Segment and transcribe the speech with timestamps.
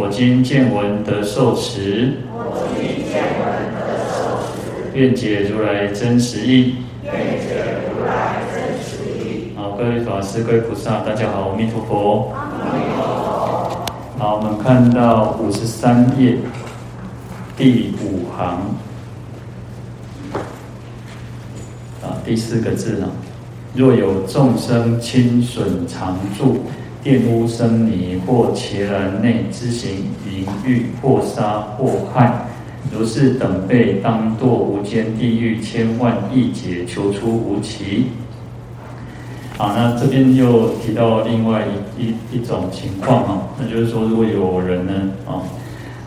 [0.00, 3.42] 我今见闻得受持，我今见闻
[3.74, 6.76] 得受持愿解如来真实义。
[9.56, 12.32] 好，各位法师、各位菩萨，大家好，阿弥陀佛。
[14.18, 16.36] 好，我们看到五十三页
[17.56, 18.76] 第五行
[22.04, 23.10] 啊，第四个字呢，
[23.74, 26.58] 若有众生侵损常住。
[27.04, 29.90] 玷污僧尼或伽蓝内之行
[30.26, 32.46] 淫欲或杀或害，
[32.92, 38.06] 如是等辈当堕无间地狱千万亿劫，求出无期。
[39.56, 41.64] 好，那这边又提到另外
[41.98, 44.92] 一一一种情况哈，那就是说，如果有人呢
[45.26, 45.42] 啊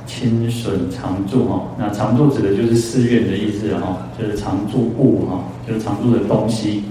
[0.05, 6.83] 亲损常住哈，那常住指的就是寺院的意思哈，就是常住物哈，就是常住的东西。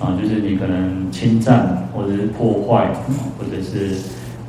[0.00, 2.90] 啊，就是你可能侵占，或者是破坏，
[3.38, 3.94] 或者是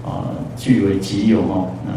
[0.05, 1.67] 啊据为己有哈。
[1.85, 1.91] 那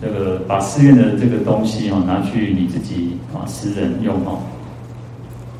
[0.00, 4.38] 这个把寺院的这个东西哈拿去你自己啊私人用哈，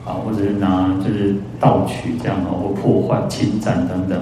[0.06, 4.18] 啊或者是拿就是盗取这样哦，或破坏、侵占等等。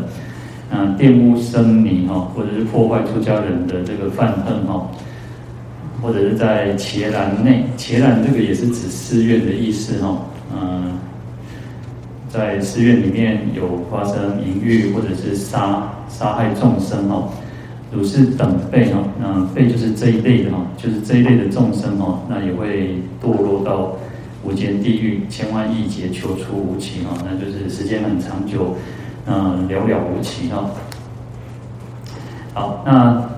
[0.72, 4.90] 啊，玷污僧尼哈，或者是破坏出家人的这个梵行哈，
[6.02, 10.18] 或者是在伽蓝内，伽蓝这个也是指寺院的意思哈，
[10.52, 10.98] 嗯。
[12.32, 17.28] 在寺院里面有发生淫欲或者是杀杀害众生哦，
[17.92, 23.92] 如是等辈哦，那辈就是这一类的哈，就是这一类的众生哦，那也会堕落到
[24.42, 28.76] 无间地狱，千万亿劫求出无期哈，那就是时间很长久，
[29.26, 30.70] 嗯，寥寥无期哈。
[32.54, 33.28] 好，那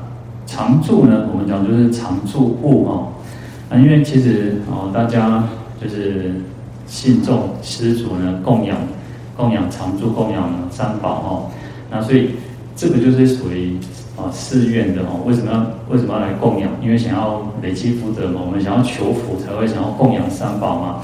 [0.47, 1.27] 常住呢？
[1.33, 3.09] 我们讲就是常住物哈，
[3.71, 5.43] 那因为其实哦，大家
[5.83, 6.31] 就是。
[6.87, 8.77] 信众施主呢，供养
[9.37, 11.51] 供养常住，供养三宝哦，
[11.91, 12.31] 那所以
[12.77, 13.77] 这个就是属于
[14.17, 15.21] 啊寺院的哦。
[15.27, 16.71] 为什么要为什么要来供养？
[16.83, 21.01] 因为想要累积福德嘛，我们想要求福才会想要供养三宝嘛。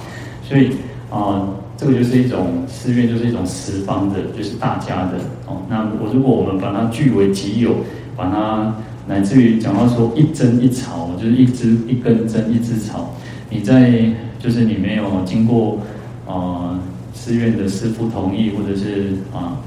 [0.48, 0.76] 所以
[1.10, 5.62] 啊，这个就是一种寺院，就是一种十方的，就是大家的哦。
[5.69, 7.74] 那我如果我们把它据为己有，
[8.16, 8.74] 把它
[9.08, 13.14] 乃至于讲到说一针一草，就是一枝一根针一枝草，
[13.48, 14.12] 你在。
[14.42, 15.78] 就是你没有经过
[16.26, 16.80] 啊
[17.12, 19.58] 寺院的师父同意，或者是啊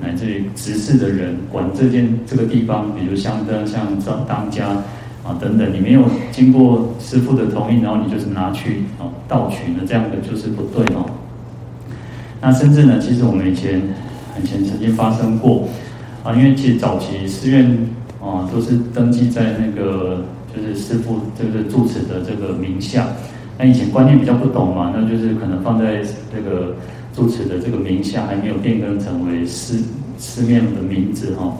[0.00, 4.68] 乃至于执事的人管这件这个地方，比如香灯像当当家
[5.24, 11.04] 啊等等，你没有经过师父的同意，然后你就是拿去啊盗取呢，这样的就是不对哦。
[12.40, 13.82] 那甚至呢，其实我们以前
[14.40, 15.68] 以前曾经发生过
[16.22, 17.76] 啊，因为其实早期寺院
[18.22, 20.24] 啊都是登记在那个
[20.54, 23.08] 就是师父就是住持的这个名下。
[23.62, 26.00] 那以前观念比较不懂嘛，那就是可能放在
[26.34, 26.74] 这个
[27.12, 29.84] 住持的这个名下，还没有变更成为寺
[30.16, 31.54] 寺庙的名字哈。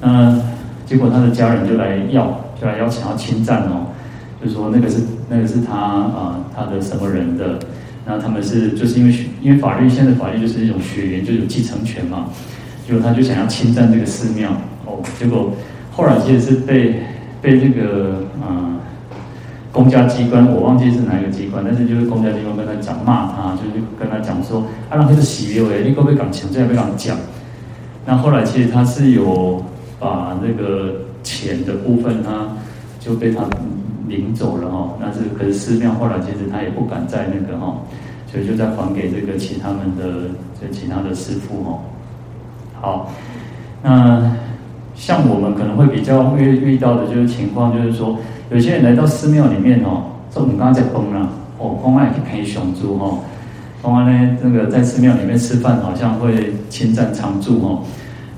[0.00, 0.40] 那
[0.86, 3.86] 结果他的家人就来要，就来邀请要侵占哦，
[4.40, 7.58] 就说那个是那个是他啊他的什么人的，
[8.06, 9.12] 那他们是就是因为
[9.42, 12.26] 因为法律现在法律就是一种血缘就有继承权嘛，
[12.86, 14.52] 结果他就想要侵占这个寺庙
[14.84, 15.50] 哦，结果
[15.90, 16.94] 后来其实是被
[17.42, 18.65] 被这个啊。
[19.76, 27.14] 公家机关我忘记是哪一个机关，但是就是公家机关跟他讲骂他，就是跟他讲说，啊，让他是洗流诶，你可不可以讲钱，这样不敢讲。
[28.06, 29.62] 那后来其实他是有
[30.00, 32.48] 把那个钱的部分，他
[32.98, 33.44] 就被他
[34.08, 34.94] 领走了哈。
[34.98, 37.76] 但是可是寺庙后来其实他也不敢再那个哈，
[38.32, 41.78] 所以就再还给这个其他们的就其他的师傅哈。
[42.80, 43.12] 好，
[43.82, 44.32] 那
[44.96, 48.16] 像我们可能会比较遇遇到的就是情况，就是说。
[48.48, 51.28] 有些人来到寺庙里面哦，说我们刚刚在崩了
[51.58, 53.18] 哦，公爱去陪熊猪哈，
[53.82, 57.82] 公安呢那个在寺庙里面吃饭好像会侵占常住哦，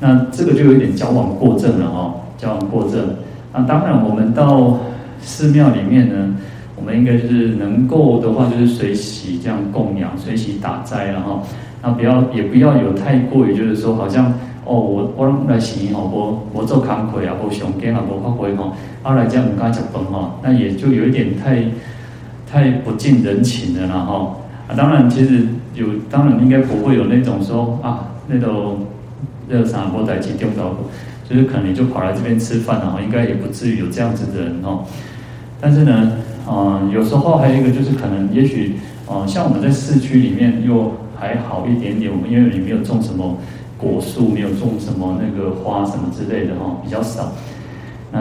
[0.01, 3.17] 那这个就有点矫枉过正了哈，矫枉过正。
[3.53, 4.79] 那当然我们到
[5.21, 6.35] 寺庙里面呢，
[6.75, 11.43] 我们应该就是能够的话就是随喜这样供养，随喜打斋然后，
[11.83, 14.33] 那不要也不要有太过于就是说好像。
[14.69, 21.65] 哦，我我来洗吼，我我做康亏啊，我上肩啊，我发挥吼，后来这样唔敢吃饭吼，那也就有一点太
[22.47, 24.43] 太不近人情了啦吼。
[24.69, 28.81] 啊，当然其实有，当然应该不会有那种说啊，那种
[29.49, 30.77] 那个啥，我在其中头，
[31.27, 34.85] 就是可能就跑来这边吃饭了哈，应该也不至于有这样子的人哦。
[35.61, 36.13] 但是呢，
[36.47, 38.77] 啊、呃，有时候还有一个就是可能，也许
[39.07, 43.39] 啊、呃，像我们在市区里面又还好一点点，我们因为你没有种什么
[43.79, 47.33] 果树，没有种什么那个花什么之类的哈，比较少。
[48.13, 48.21] 那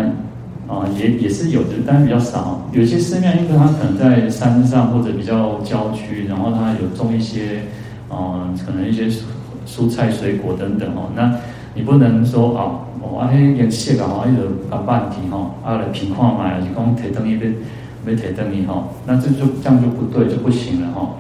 [0.68, 2.62] 啊、也也是有的，但是比较少。
[2.74, 7.62] 有些寺庙，因为它可能在山上或者比较郊区，然后它有种一些
[8.10, 9.08] 啊、可能一些
[9.66, 11.10] 蔬菜、水果等等哦。
[11.16, 11.34] 那
[11.74, 17.56] 你不能说啊，我啊，那颜色啊，一直搞半天哈，啊来平看嘛，还是讲提灯一边
[18.06, 21.16] 没提灯一哈，那这就这样就不对，就不行了哈。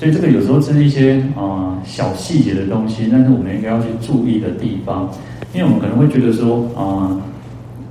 [0.00, 5.06] 所以这个有时候是一些啊、小细节的东西，但是我们应该要去注意的地方，
[5.52, 7.12] 因为我们可能会觉得说啊。
[7.12, 7.20] 呃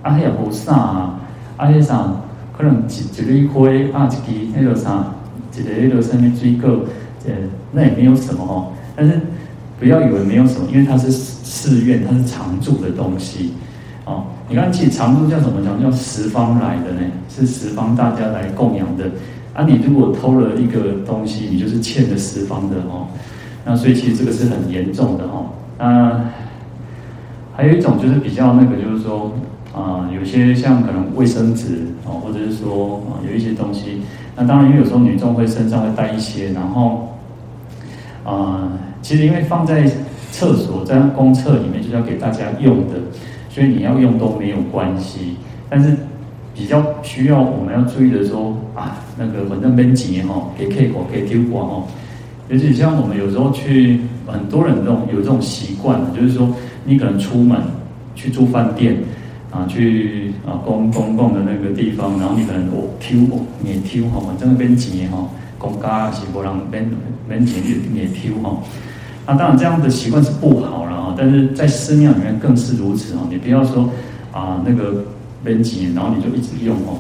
[0.02, 1.20] 啊，遐也无啥啊，
[1.58, 2.10] 啊，迄啥
[2.58, 5.14] 可能一一蕊花，啊，一支迄个啥，
[5.54, 6.86] 一个迄个上面水果，
[7.28, 7.34] 呃，
[7.74, 8.72] 那也没有什么哦。
[8.96, 9.20] 但是
[9.78, 13.52] 不要以为没有什么，因为它是寺院，它是常住的东西
[14.06, 14.24] 哦。
[14.48, 15.80] 你看，其实常住叫什么讲？
[15.84, 19.04] 叫十方来的呢，是十方大家来供养的。
[19.54, 23.08] 啊，你如果偷了一个东西，你就是欠了十方的哦。
[23.66, 25.48] 那所以其实这个是很严重的哦。
[25.78, 26.22] 那
[27.56, 29.32] 还有一种就是比较那个，就是说。
[29.72, 34.02] 啊、有些像可能卫生纸哦，或者是说啊、有一些东西。
[34.36, 37.08] 那当然，因为有时候女众会身上会带一些，然后
[38.26, 38.68] 啊、
[39.04, 39.86] 其实因为放在
[40.32, 42.96] 厕所，在公厕里面就是要给大家用的，
[43.48, 45.36] 所以你要用都没有关系。
[45.70, 45.96] 但是
[46.60, 51.84] 比较需要我们要注意的说啊，那个反正边几年哈，给 K 过给丢过哈。
[52.50, 56.54] 尤其像我们有时候去，很多人这种有这种习惯，就是说
[56.84, 57.58] 你可能出门
[58.14, 58.98] 去住饭店。
[59.52, 65.28] 啊，去啊公公共的那个地方，然后你可能哦抽哦也抽哈，真的变钱哈，
[65.58, 66.88] 公家是不让变
[67.28, 68.62] 变钱也也抽哈。
[69.26, 73.22] 那当然这样的习惯是不好了啊，但是在寺庙里面更是如此啊。
[73.28, 73.90] 你不要说
[74.32, 75.04] 啊那个
[75.44, 77.00] 变钱，然后你就一直用哦。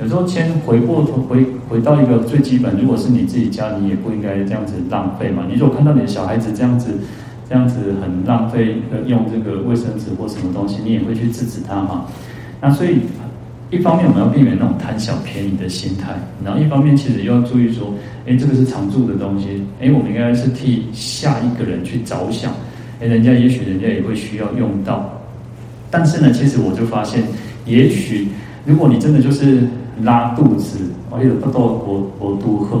[0.00, 5.44] 有时候先回过头回回到一个最基本，如果是你自己家，你也不应该这样子浪费嘛。
[5.48, 6.90] 你如果看到你的小孩子这样子。
[7.48, 8.74] 这样子很浪费
[9.06, 12.04] 用这个卫生纸或什么东西，你也会去制止他嘛？
[12.60, 12.98] 那所以
[13.70, 16.12] 一方面我们要避免那种贪小便宜的心态，
[16.44, 17.94] 然后一方面其实又要注意说，
[18.26, 22.52] 哎，这个是常住的东西，哎，我们应该是替下一个人去着想，
[23.00, 25.08] 哎，人家也许人家也会需要用到。
[25.88, 27.22] 但是呢，其实我就发现，
[27.66, 28.28] 也许
[28.64, 29.68] 如果你真的就是
[30.02, 30.78] 拉肚子，
[31.10, 32.80] 哎呦，不到我我都喝。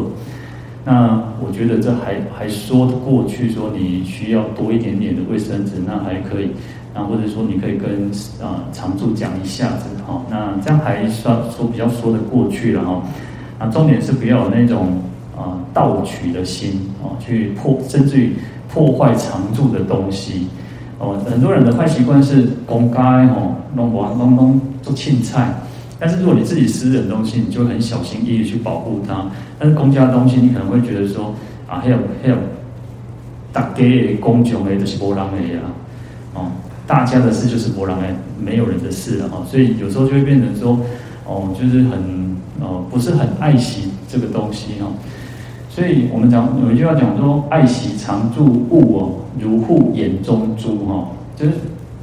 [0.84, 6.50] 那我觉得这还还说得过去，说你需要多一点点的卫生纸，那还可以，
[6.94, 8.08] 那或者说你可以跟
[8.40, 13.02] 啊、常住讲一下子哈，那这样还算说比较说得过去了哈。
[13.58, 15.00] 啊重点是不要有那种
[15.36, 18.34] 啊盗取的心哦，去破甚至于
[18.72, 20.46] 破坏常住的东西
[20.98, 21.18] 哦。
[21.28, 25.54] 很多人的坏习惯是公开哦，弄完弄弄做青菜。
[25.98, 29.26] 但是如果你自己私人的东西，你就很小心翼翼去保护它。
[29.58, 31.34] 但是公家的东西，你可能会觉得说
[31.66, 32.36] 啊，还有还有
[33.52, 35.60] 大家的公众的，就是没人的呀，
[36.34, 36.50] 哦，
[36.86, 38.06] 大家的事就是没人的，
[38.38, 39.42] 没有人的事了哈。
[39.50, 40.78] 所以有时候就会变成说，
[41.24, 44.86] 哦，就是很哦，不是很爱惜这个东西哈。
[45.76, 51.06] 所以我们讲有一句话讲说，爱惜常住物哦，如护眼中珠哈，
[51.36, 51.52] 就是。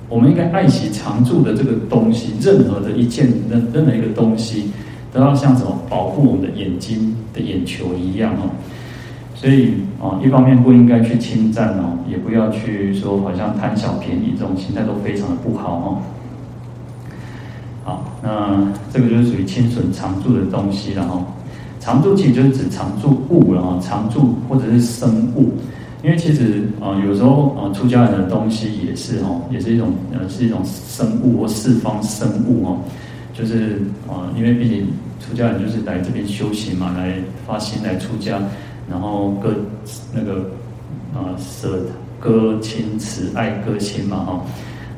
[0.09, 4.69] 我们应该爱惜常住的这个东西，任何的一件、任任何一个东西，
[5.11, 8.51] 都要像什么保护我们的眼睛的眼球一样哦。
[9.33, 15.97] 所以啊，一方面不应该去侵占哦，也不要去说好像贪小便宜这种心态都非常的不好哦。
[17.83, 21.25] 好，那这个就是属于侵损常住的东西了哈。
[21.83, 25.51] 常住其实就是指常住物了哈，常住或者是生物。
[26.01, 32.79] 因为其实啊、有时候啊、出家人的东西也是哦，也是一种呃，是一种生物或四方生物哦。
[33.33, 34.87] 就是啊、因为毕竟
[35.19, 38.39] 出家人就是来这边修行嘛，来发心来出家，
[38.89, 39.53] 然后各
[40.13, 40.49] 那个
[41.13, 41.85] 啊舍
[42.17, 44.41] 割亲慈爱各亲嘛哈。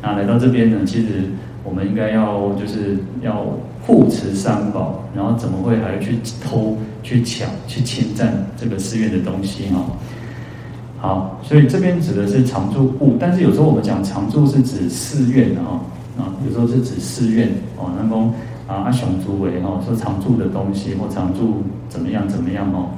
[0.04, 1.24] 那来到这边呢，其实
[1.64, 3.46] 我们应该要就是要
[3.86, 9.86] 护持三宝，然后怎么会还去偷、去抢、去侵占这个寺院的东西哈？
[10.98, 15.80] 好，所以这边指的是常住物，但是有时候我们讲常住是指寺院的哈，
[16.18, 18.34] 啊，有时候是指寺院哦，那么
[18.68, 22.90] 啊阿雄诸为哈说常住的东西或常住怎么样怎么样哦，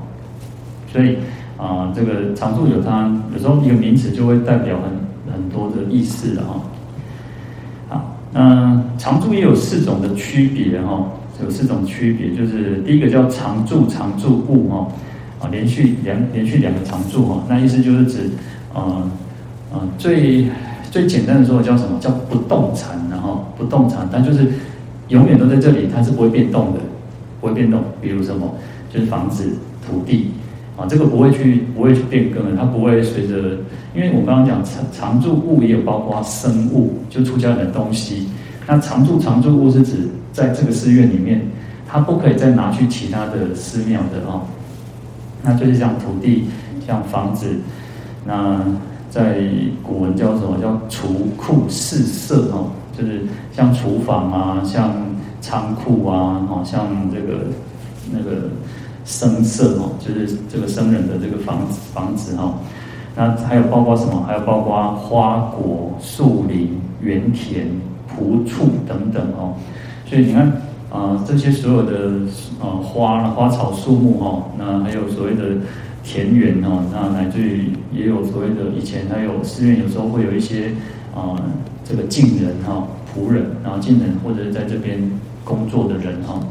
[0.91, 1.17] 所以
[1.57, 6.61] 啊这个常住有它有时候一个名词就会代表很很多的意思哈。
[8.39, 11.11] 嗯常住也有四种的区别哈，
[11.43, 14.87] 有四种区别，就是第一个叫常住常住物哈。
[15.39, 18.29] 啊，连续两连续两个常住哈，那意思就是指，
[18.73, 19.07] 呃
[19.71, 20.47] 呃最
[20.89, 21.99] 最简单的说叫什么？
[21.99, 24.53] 叫不动产，然后不动产，它就是
[25.09, 26.79] 永远都在这里，它是不会变动的，
[27.39, 27.83] 不会变动。
[28.01, 28.55] 比如什么？
[28.91, 30.31] 就是房子、土地
[30.77, 33.35] 啊，这个不会去不会去变更的，它不会随着，
[33.95, 38.29] 因为我刚刚讲常常住物也有包括生物，就出家人的东西。
[38.67, 41.41] 那常住常住物是指在这个寺院里面，
[41.87, 44.43] 它不可以再拿去其他的寺庙的啊。
[45.43, 46.45] 那就是像土地、
[46.85, 47.47] 像房子，
[48.25, 48.61] 那
[49.09, 49.39] 在
[49.81, 50.57] 古文叫什么？
[50.61, 54.93] 叫厨库四舍哦，就是像厨房啊，像
[55.39, 57.45] 仓库啊，哦，像这个
[58.11, 58.49] 那个
[59.07, 62.53] 僧舍哦，就是这个僧人的这个房子房子哈。
[63.15, 64.23] 那还有包括什么？
[64.27, 67.65] 还有包括花果、树林、园田、
[68.07, 69.55] 仆畜等等哦。
[70.05, 70.51] 所以你看。
[70.89, 72.11] 啊、这些所有的
[72.61, 75.57] 呃花花草树木、哦，那还有所谓的
[76.01, 80.71] 田园哦，那乃至于也有所谓的以前还有寺院有时候会有一些
[81.13, 81.35] 啊、
[81.83, 84.97] 这个近人哈、哦、仆人，然后近人或者是在这边
[85.43, 86.43] 工作的人哈、哦，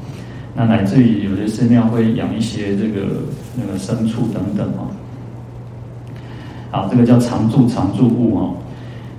[0.57, 3.07] 那乃至于有些寺庙会养一些这个
[3.55, 4.89] 那个牲畜等等哦。
[6.71, 8.55] 好，这个叫常住常住物哦。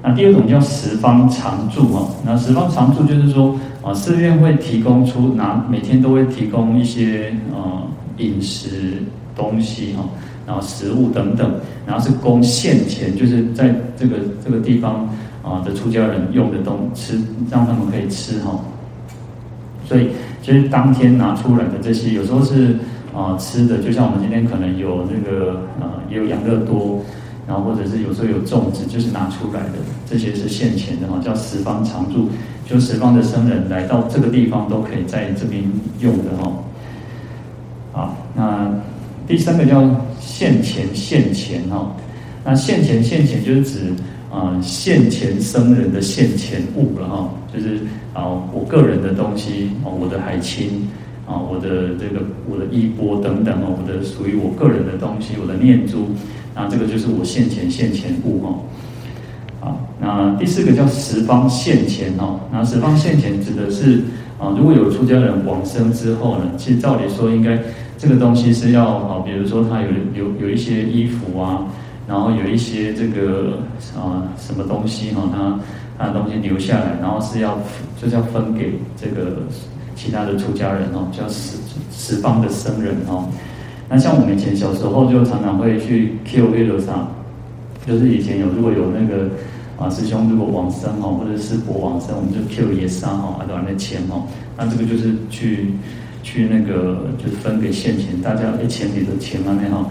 [0.03, 3.55] 那第二种叫十方常住哦，那十方常住就是说。
[3.83, 7.81] 啊，寺院会提供出拿每天都会提供一些呃
[8.17, 9.01] 饮食
[9.33, 10.03] 东西哈，
[10.45, 11.49] 然后食物等等，
[11.85, 15.07] 然后是供现前，就是在这个这个地方
[15.41, 17.17] 啊的出家人用的东吃，
[17.49, 18.59] 让他们可以吃哈。
[19.87, 20.09] 所以
[20.41, 22.75] 就是当天拿出来的这些，有时候是
[23.15, 27.03] 啊吃的，就像我们今天可能有那个呃也有养乐多。
[27.47, 32.27] 然后或者是有时候有粽子，就是拿出来的，这些是现前的哈，叫十方常住，
[32.65, 35.63] 就十方的僧人来到这个地方都可以在这边
[36.01, 36.51] 用的哈。
[37.93, 38.69] 好，那
[39.25, 39.81] 第三个叫
[40.19, 41.95] 现前现前哈，
[42.43, 43.93] 那现前现前就是指
[44.31, 47.79] 啊现前生人的现前物了哈，就是
[48.13, 50.87] 啊我个人的东西啊，我的海青
[51.25, 56.07] 啊，我的这个我的衣钵等等哦，我的属于我个人的东西，我的念珠。
[56.53, 58.59] 那这个就是我现前现前物哈，
[59.59, 64.01] 好，那第四个叫十方现前哈，那十方现前指的是
[64.39, 67.59] 啊，如果有出家人往生之后呢，其实照理说应该
[67.97, 71.65] 这个东西是要啊，比如说他有有有一些衣服啊，
[72.07, 73.59] 然后有一些这个
[73.95, 75.59] 啊什么东西哈，他
[75.97, 77.59] 他的东西留下来，然后是要
[78.01, 79.37] 就是要分给这个
[79.95, 81.57] 其他的出家人哦，叫十
[81.91, 83.27] 十方的僧人哦。
[83.89, 87.09] 那像我们以前小时候就常常会去 Q 月楼上，
[87.85, 89.29] 就是以前有如果有那个
[89.77, 94.23] 啊师兄如果往生哦，或者师伯往生，我们就 Q 爷杀哦，啊多少的钱哦，
[94.57, 95.73] 那这个就是去
[96.21, 99.89] 去那个就是分给现钱，大家一钱里的钱嘛那哈，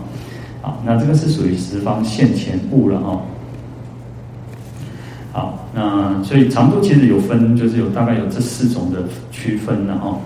[0.67, 3.21] 好，那这个是属于十方现前物了哈。
[5.33, 10.19] 好，那所以长度其实有分，就是有大概有这四种的区分了哈。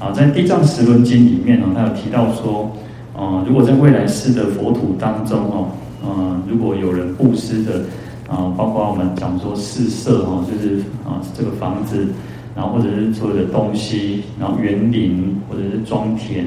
[0.00, 2.72] 好，在《地藏十轮经》里面呢，他有提到说。
[3.14, 5.68] 啊，如果在未来世的佛土当中哦，
[6.02, 7.82] 呃，如果有人布施的
[8.26, 12.08] 啊，包括我们讲说四舍哈，就是啊这个房子，
[12.56, 16.46] 然后或者是所有的东西，然后园林或者是庄田，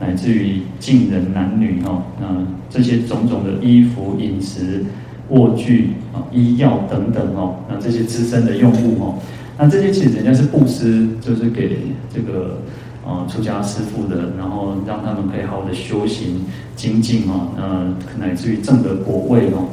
[0.00, 2.26] 乃至于近人男女哈，那
[2.70, 4.84] 这些种种的衣服、饮食、
[5.30, 9.14] 卧具啊、医药等等哦，那这些资身的用物哦，
[9.58, 11.78] 那这些其实人家是布施，就是给
[12.14, 12.58] 这个。
[13.06, 16.40] 啊，出家师父的，然后让他们可以好好的修行
[16.74, 19.68] 精进哦，呃，乃至于正得果位哦，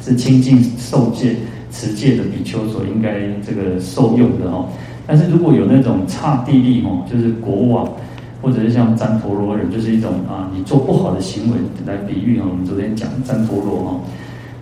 [0.00, 1.36] 是清净受戒
[1.70, 4.66] 持戒的比丘所应该这个受用的哦。
[5.06, 7.91] 但是如果有那种刹帝利哦，就是国王，
[8.42, 11.56] 或者是像旃陀罗人，就是一种啊，你做不好的行为
[11.86, 12.44] 来比喻哦。
[12.50, 14.00] 我们昨天讲旃陀罗哦，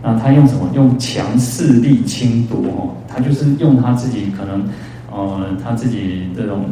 [0.03, 0.71] 那他用什么？
[0.75, 4.63] 用强势力侵夺哦，他就是用他自己可能
[5.11, 6.67] 呃，他自己这种。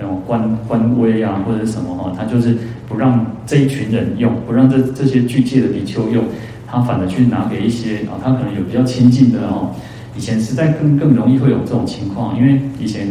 [0.00, 2.56] 那种官官威啊，或者什么哈，他就是
[2.88, 6.22] 不让这一群人用，不让这这些具戒的比丘用，
[6.68, 9.70] 他反而去拿给一些啊，他可能有比较亲近的哦。
[10.16, 13.08] 以前时代更更容易会有这种情况，因为以前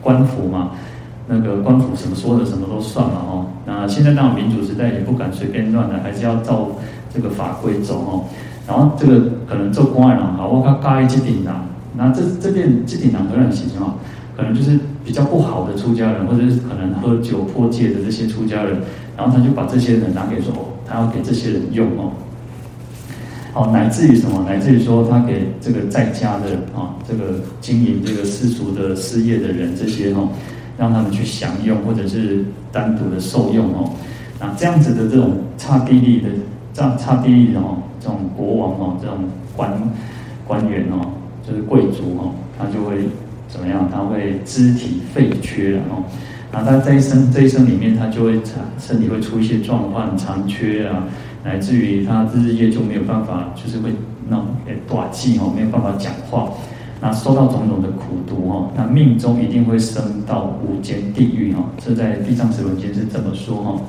[0.00, 0.70] 官府嘛，
[1.32, 3.46] 那个官府什么说的什么都算了哦。
[3.64, 6.68] 那现在当然民主时代也不敢随便乱的，还是要照
[7.14, 8.24] 这个法规走哦。
[8.66, 11.64] 然后这个可能做官人啊，我靠，加一级顶啊，
[11.96, 13.96] 那这这边级顶啊，很很形象。
[14.36, 18.80] 可能就是比较不好的出家人，或者是可能喝酒破戒的这些出家人，
[19.14, 20.54] 然后他就把这些人拿给说，
[20.86, 22.12] 他要给这些人用哦，
[23.52, 24.42] 哦，乃至于什么？
[24.48, 30.30] 乃至于说他给这个在家的啊，这个经营这个世俗的事业的人，这些哦，
[30.80, 33.92] 让他们去享用，或者是单独的受用哦。
[34.40, 36.28] 那这样子的这种差地利的
[36.72, 39.18] 这样刹帝利的哦，这种国王哦，这种
[39.54, 39.70] 官。
[40.46, 40.98] 官员哦，
[41.46, 43.06] 就是贵族哦，他就会
[43.48, 43.88] 怎么样？
[43.88, 46.02] 他会肢体废缺哦。
[46.50, 51.06] 然后他这一生这一生里面，他就会产身体会出一些状况，残缺啊，
[51.44, 53.90] 乃至于他日夜就没有办法，就是会
[54.28, 56.50] 那种诶短气哦，没有办法讲话。
[57.00, 63.80] 那受到种种的苦毒哦，那命中一定会升到无间地狱哦，这在《地藏十轮经》是这么说哈。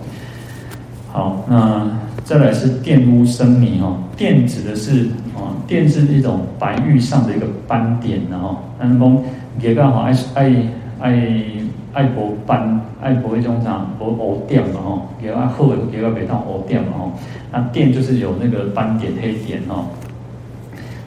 [1.11, 1.91] 好，那
[2.23, 9.17] 再来是玷污生泥哈，靛指的是啊，玷是一种白玉上的一个斑点然后，那讲
[9.59, 10.55] 也刚好爱爱
[11.01, 11.43] 爱
[11.91, 17.11] 爱博斑爱博一种啥博黑点嘛吼，也爱好也爱别当黑点嘛吼，
[17.51, 19.85] 那靛就是有那个斑点黑点哈。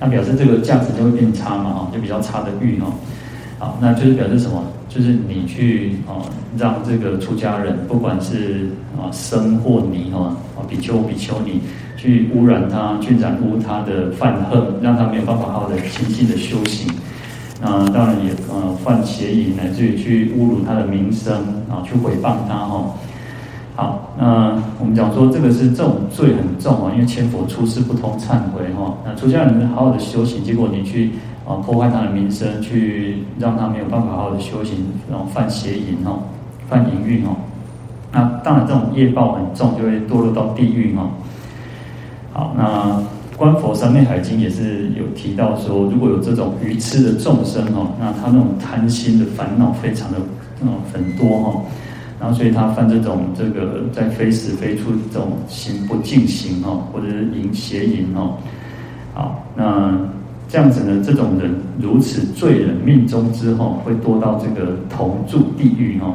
[0.04, 2.92] 那表示这个价值就会变差嘛，哈，就比较差的玉哈，
[3.58, 4.62] 好，那就是表示什么？
[4.86, 6.20] 就是你去啊，
[6.58, 8.68] 让这个出家人，不管是
[8.98, 11.62] 啊僧或尼哈，啊比丘比丘尼，
[11.96, 16.86] 去污染他，去染污他的犯恨，让他没有办法好好的清净的修行。
[17.62, 21.34] 那当然也呃犯邪淫，乃至于去侮辱他的名声
[21.70, 22.94] 啊，去诽谤他哈。
[23.76, 28.94] 好，那我们讲说这个是这种罪很重啊，因为千佛出世不通忏悔哈。
[29.04, 31.10] 那出家人好好的修行，结果你去
[31.44, 34.76] 啊破坏他的名声，去让他没有办法好好的修行，
[35.10, 36.22] 然后犯邪淫哦，
[36.68, 37.34] 犯淫欲哦。
[38.12, 41.10] 那当然这种业报很重，就会堕落到地狱哈。
[42.32, 43.02] 好，那
[43.36, 50.18] 观佛三昧海经也是有提到说，如果有这种愚痴的众生哦，那他那种贪心的烦恼非常的
[50.62, 51.60] 嗯很多哈。
[52.20, 58.34] 后，所以他犯这种这个在非时非处这种行不净行哦，或者是淫邪淫哦。
[59.12, 59.92] 好，那
[60.48, 66.14] 这样子呢，这种人如此罪人命中之后，会堕到这个同住地狱哦。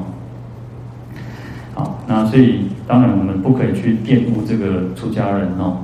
[1.73, 5.77] 好，那所以当然我们不可以去玷污这个出家人哦。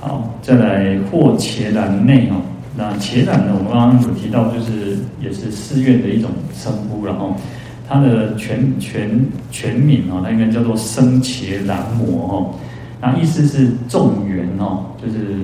[0.00, 2.36] 好，再来或伽蓝内哦。
[2.76, 7.34] 那伽蓝呢，我们刚刚有提到，就是也是寺院的一种称呼，然后。
[7.92, 9.20] 它的全全
[9.50, 12.54] 全名哦，它应该叫做僧伽蓝摩哦。
[13.02, 15.36] 那意思是众园哦，就是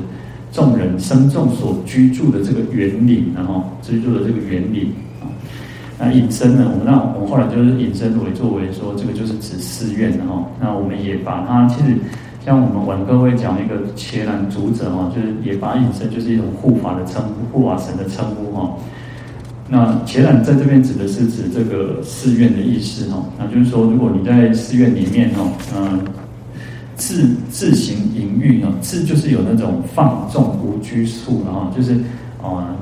[0.50, 5.28] 众人生众所居住的这个园林，然后居住的这个园林啊。
[5.98, 10.42] 那引申呢，我们那我们后来就是引申为作为说，这个就是指寺院的哈。
[10.58, 11.98] 那我们也把它其实
[12.46, 18.74] 像我们晚课会讲一个伽蓝主者哦，就是也把它引申就是一种护法的称呼，护法神的称呼哈。
[19.70, 26.00] 那伽蓝在这边指的是指这个寺院的意思哈，那就是说，如果你在寺院里面哦，嗯，
[26.96, 31.92] 自自行淫欲哦，自就是有那种放纵无拘束然后就是
[32.42, 32.74] 啊，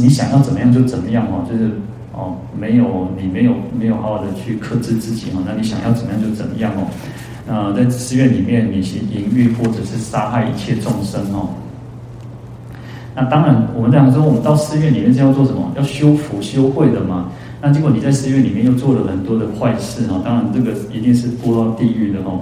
[0.00, 1.72] 你想要怎么样就怎么样哦，就是
[2.14, 6.88] 哦，没有你没有没有好好的去克制自己哦，那你想要怎么样就怎么样哦，
[7.46, 11.50] 那在寺院里面你行淫欲或者是杀害一切众生哦。
[13.16, 15.72] 那当然，我们这样说，我们到寺院里面是要做什么？
[15.76, 17.30] 要修福修慧的嘛。
[17.62, 22.32] 那结果你在寺院里面又做了很多的坏事哈，当然这个一定是堕到地狱的哈。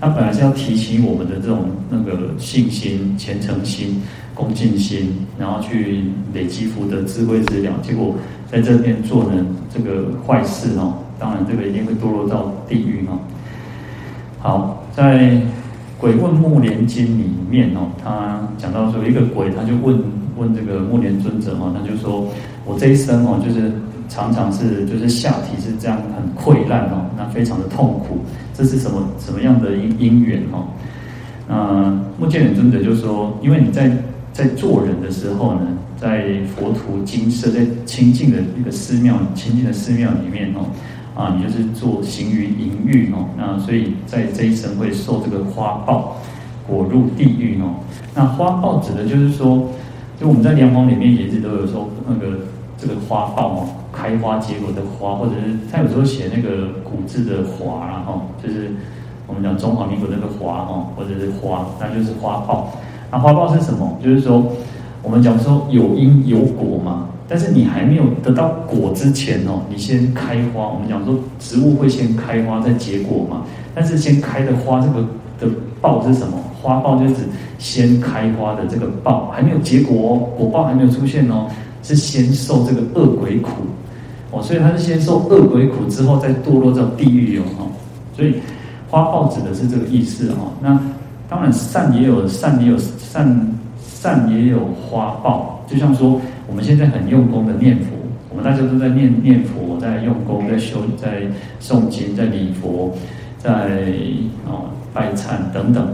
[0.00, 4.02] 那本来是要提起我们的这种那个信心、虔诚心、
[4.34, 7.80] 恭敬心，然后去累积福德、智慧资粮。
[7.80, 8.14] 结果
[8.52, 13.18] 在这边做呢这个坏事哈，当然这个一定会堕落到地狱哈。
[14.40, 15.24] 好，在。
[15.98, 20.00] 《鬼问木莲经》里面哦，他讲到说，一个鬼他就问
[20.36, 22.24] 问这个木莲尊者哈，他就说，
[22.64, 23.72] 我这一生哦，就是
[24.08, 28.18] 常常是就是下体是这样很溃烂哦，那非常的痛苦，
[28.54, 30.68] 这是什么什么样的因因缘哦？
[31.48, 33.90] 那目犍连尊者就说，因为你在
[34.32, 40.64] 在做人的时候呢，在佛土精舍，在清净的一个寺庙、清净的寺庙里面哦。
[41.18, 46.16] 啊，你就是做行于淫欲哦，那所以在这一生会受这个花报，
[46.64, 47.74] 果入地狱哦。
[48.14, 49.66] 那花报指的就是说，
[50.20, 52.38] 就我们在莲华里面也是都有说那个
[52.78, 58.70] 这个花报哦，开花结果的花，或者是他有时候写那个古字的华然后就是
[59.26, 62.70] 我们讲中华民国那个华哦，或者是花，那就是花报。
[63.10, 63.98] 那花报是什么？
[64.00, 64.46] 就是说
[65.02, 67.08] 我们讲说有因有果嘛。
[67.30, 70.66] 但是你还没有得到果之前哦，你先开花。
[70.66, 73.42] 我们讲说植物会先开花再结果嘛。
[73.74, 75.06] 但是先开的花，这个
[75.38, 76.38] 的报是什么？
[76.62, 77.20] 花报就是指
[77.58, 81.46] 先开花的这个报，还没有结果，果报还没有出现哦，
[81.82, 83.50] 是先受这个恶鬼苦
[84.30, 84.42] 哦。
[84.42, 87.44] 所以它是先受恶鬼苦之后再堕落到地狱哦。
[88.16, 88.36] 所以
[88.88, 90.50] 花报指的是这个意思哦。
[90.62, 90.80] 那
[91.28, 93.54] 当然善也有善也有善
[93.86, 96.18] 善也有花报，就像说。
[96.48, 97.94] 我们现在很用功的念佛，
[98.30, 101.22] 我们大家都在念念佛，在用功，在修，在
[101.60, 102.90] 诵经，在礼佛，
[103.38, 103.50] 在
[104.46, 105.86] 啊拜忏等等。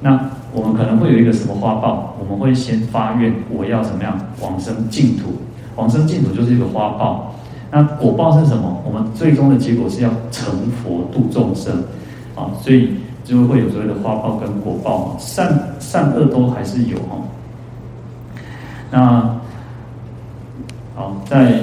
[0.00, 0.20] 那
[0.52, 5.32] 我们可能会有一个什么花报，我们会先发愿，我要怎么样往生净土，
[5.76, 7.34] 往生净土就是一个花报。
[7.70, 8.82] 那果报是什么？
[8.84, 11.72] 我们最终的结果是要成佛度众生，
[12.34, 12.90] 啊，所以
[13.24, 17.24] 就会有所谓的花报跟果报，善善恶都还是有哦。
[18.90, 19.40] 那，
[21.32, 21.60] 在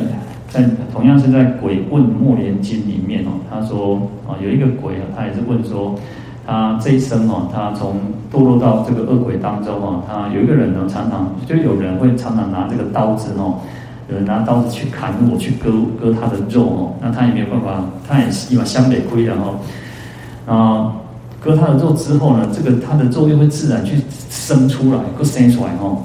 [0.50, 5.96] 在同样是在《鬼问莫莲经》里面哦，他说啊，有一个鬼啊，他也是问说。
[6.52, 7.98] 他这一生哦，他从
[8.34, 13.60] 堕落到这个恶鬼当中哦，他有一个人呢，常常就有人会常常拿这个刀子哦，
[14.10, 19.60] 有人拿刀子去砍我，去割割他的肉哦，那他也没有办法，他也是一把湘北亏的哦，
[20.48, 20.92] 啊，
[21.40, 23.98] 割他的肉之后呢，这个他的肉又会自然去
[24.32, 26.02] 生出来，会生出来哦，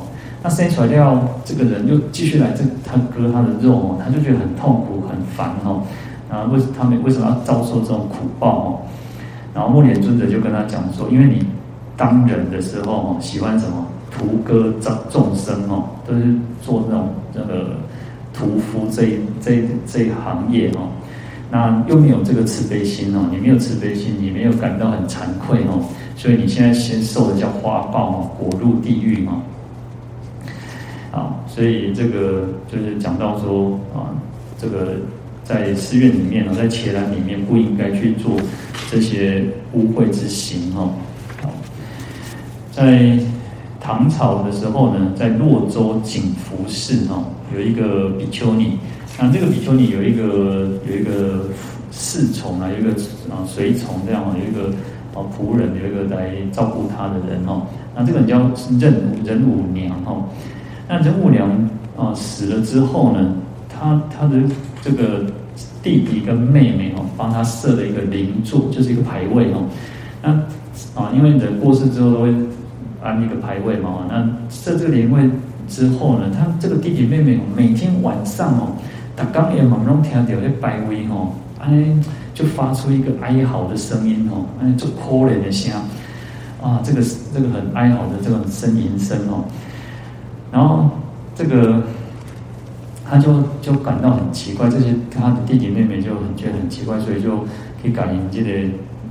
[0.46, 5.80] 那生出来要这个人又继续来这他割他的肉哦，他就觉得很痛苦很烦哦，
[6.30, 8.78] 啊，为他们为什么要遭受这种苦报哦？
[9.54, 11.46] 然后木莲尊者就跟他讲说，因为你
[11.96, 16.22] 当人的时候哦，喜欢什么屠割众众生哦，都是
[16.60, 17.78] 做那种这个
[18.34, 20.90] 屠夫这一这一这一行业哦，
[21.50, 25.82] 那又没有这个慈悲心哦，你没有慈悲心，你没有感到很惭愧哦，
[26.16, 29.40] 所以你现在先受的叫花报哦，果入地狱嘛。
[31.14, 34.10] 啊，所以这个就是讲到说啊，
[34.58, 34.94] 这个。
[35.44, 38.32] 在寺院里面呢，在伽蓝里面不应该去做
[38.90, 40.88] 这些污秽之行哦。
[42.72, 43.18] 在
[43.78, 47.24] 唐朝的时候呢，在洛州景福寺哦，
[47.54, 48.78] 有一个比丘尼。
[49.18, 51.44] 那这个比丘尼有一个有一个
[51.92, 52.88] 侍从啊，有一个
[53.28, 54.70] 啊随从这样啊，有一个
[55.12, 57.66] 啊仆人，有一个来照顾他的人哦。
[57.94, 58.38] 那这个人叫
[58.80, 58.94] 任
[59.26, 60.24] 任武娘哦。
[60.88, 61.48] 那忍武娘
[61.96, 63.34] 啊死了之后呢，
[63.68, 64.36] 他他的。
[64.84, 65.24] 这个
[65.82, 69.64] 弟弟跟妹妹哦，帮他设了一个灵座，就是一个牌位哦。
[70.22, 70.28] 那
[70.94, 72.34] 啊，因为人过世之后都会
[73.02, 74.04] 安一个牌位嘛。
[74.10, 75.22] 那设这个灵位
[75.66, 78.76] 之后呢，他这个弟弟妹妹哦，每天晚上哦，
[79.16, 81.86] 他刚也朦胧听到那牌位哦，哎，
[82.34, 85.72] 就发出一个哀嚎的声音哦，哎，就哭怜的声
[86.62, 87.00] 啊，这个
[87.32, 89.44] 这个很哀嚎的这种呻吟声哦。
[90.54, 90.88] 然后
[91.34, 91.82] 这个。
[93.06, 97.44] 他就就感到很奇怪，这些他的弟弟妹妹就很觉得很奇怪，所以就
[97.82, 98.50] 去感应这个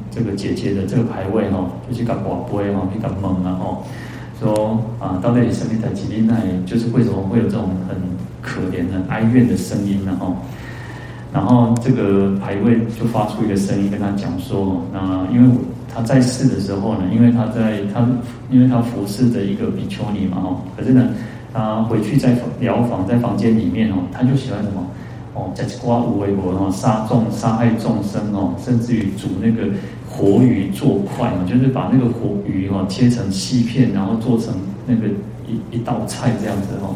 [0.10, 3.78] 这个姐姐的这个牌位哈，就去搞广播哈，去搞懵了哈，
[4.42, 7.96] 说啊，到底生命在吉林那里，就是为什么会有这种很
[8.42, 10.18] 可怜、很哀怨的声音呢？
[10.20, 10.36] 哈，
[11.32, 15.56] 然后这个牌位就发出一个声音跟他讲说，那因为
[15.94, 18.04] 他在世的时候呢，因为他在他
[18.50, 21.08] 因为他服侍着一个比丘尼嘛哈，可是呢。
[21.54, 24.88] 他回去在寮房在房间里面哦，他就喜欢什么
[25.36, 29.70] 哦，在刮无为国哦，杀众杀害众生哦，甚至于煮那个
[30.10, 34.54] 活鱼做块哦，就是把那个活鱼哦切成细片，然后做成
[34.88, 35.08] 那个
[35.48, 36.96] 一一道菜这样子哦。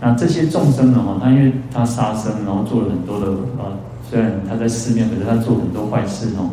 [0.00, 3.26] 那这些众生呢哈，他因为他杀生，然后做了很多的
[3.58, 3.72] 呃，
[4.08, 6.50] 虽然他在寺庙，可是他做很多坏事哦，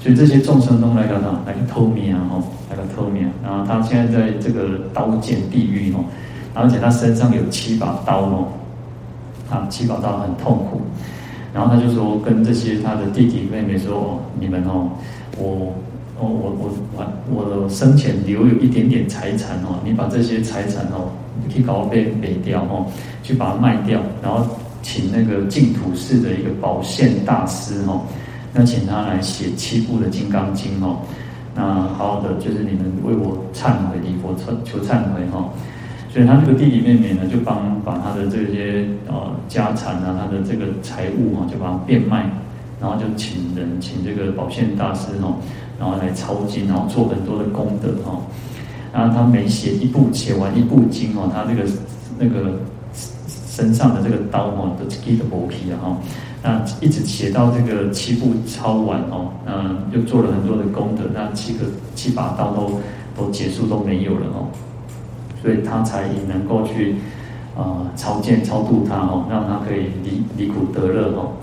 [0.00, 1.40] 所以这些众生都来干嘛？
[1.46, 3.28] 来个偷米啊哦，来个偷命。
[3.42, 6.04] 然后他现在在这个刀剑地狱哦。
[6.56, 8.48] 而且他身上有七把刀哦，
[9.50, 10.80] 啊，七把刀很痛苦。
[11.52, 14.90] 然后他就说，跟这些他的弟弟妹妹说：“哦，你们哦，
[15.38, 15.72] 我，
[16.18, 16.70] 哦，我，我，
[17.30, 21.08] 我，我生前留有一点点财产哦，你把这些财产哦，
[21.42, 22.84] 你可以搞被卖掉哦，
[23.22, 24.46] 去把它卖掉，然后
[24.82, 28.02] 请那个净土寺的一个宝现大师哦，
[28.52, 30.98] 那请他来写七部的《金刚经》哦，
[31.54, 31.62] 那
[31.94, 35.42] 好好的就是你们为我忏悔，礼佛求忏悔哈。”
[36.16, 42.24] 所以他这个弟弟妹妹呢，就帮把他的这些呃家产啊，他的这个财物啊，就把它变卖，
[42.80, 45.36] 然后就请人请这个宝现大师哦，
[45.78, 48.22] 然后来抄经，然后做很多的功德哦。
[48.94, 51.68] 然后他每写一部，写完一部经哦，他这个
[52.18, 52.60] 那个
[53.50, 55.98] 身上的这个刀哦，都记得磨皮了哈。
[56.42, 62.80] 那一直写到这个七部抄完哦，嗯，又做了很多的功德，那七个七把刀都
[63.14, 64.48] 都结束都没有了哦。
[65.46, 66.96] 所以他才能够去
[67.54, 71.34] 啊、呃、超荐超度他哦，让他可以离离苦得乐哦。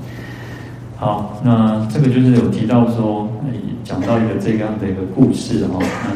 [0.97, 3.29] 好，那这个就是有提到说，
[3.85, 5.79] 讲到一个这样的一个故事哦。
[5.79, 6.11] 那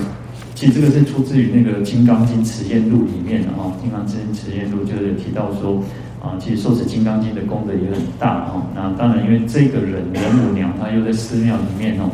[0.53, 5.81] 其实这个是出自于那个《金刚经持愿录》里面的哦，《金刚经持愿录》就是有提到说
[6.21, 8.63] 啊，其实受持《金刚经》的功德也很大哦。
[8.75, 12.11] 那当然，因为这个人人母娘她又在寺庙里面哦，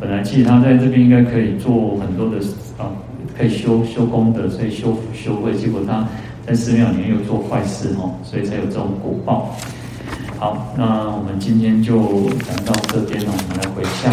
[0.00, 2.38] 本来其实她在这边应该可以做很多的
[2.78, 2.88] 啊。
[3.36, 6.06] 可以修修功德，所以修福修慧，结果他
[6.46, 9.56] 在寺庙里面又做坏事哦，所以才有这种果报。
[10.38, 11.96] 好，那我们今天就
[12.40, 14.12] 讲到这边了，我们来回向。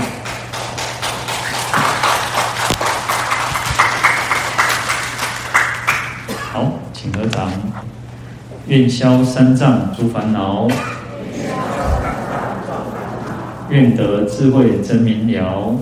[6.51, 7.51] 好，请合掌，
[8.67, 10.67] 愿消三障诸烦恼，
[13.69, 15.75] 愿得智慧真明了。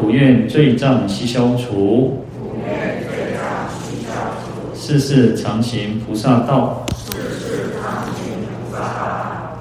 [0.00, 2.24] 普愿罪障悉消除，
[4.74, 6.86] 世世常行菩萨道。